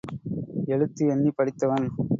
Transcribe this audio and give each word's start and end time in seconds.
எழுத்து 0.65 1.07
எண்ணிப் 1.07 1.37
படித்தவன். 1.37 1.87